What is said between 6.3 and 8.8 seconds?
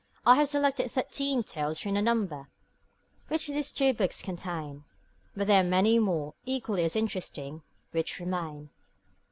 equally as interesting, which remain.